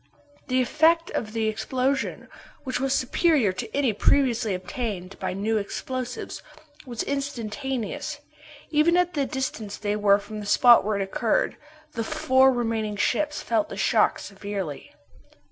The 0.47 0.63
effect 0.63 1.11
of 1.11 1.31
the 1.31 1.45
explosion, 1.47 2.27
which 2.63 2.79
was 2.79 2.91
superior 2.91 3.51
to 3.53 3.71
any 3.71 3.93
previously 3.93 4.55
obtained 4.55 5.15
by 5.19 5.33
new 5.33 5.57
explosives, 5.57 6.41
was 6.87 7.03
instantaneous. 7.03 8.17
Even 8.71 8.97
at 8.97 9.13
the 9.13 9.27
distance 9.27 9.77
they 9.77 9.95
were 9.95 10.17
from 10.17 10.39
the 10.39 10.47
spot 10.47 10.83
where 10.83 10.99
it 10.99 11.03
occurred, 11.03 11.55
the 11.91 12.03
four 12.03 12.51
remaining 12.51 12.95
ships 12.95 13.43
felt 13.43 13.69
the 13.69 13.77
shock 13.77 14.17
severely. 14.17 14.91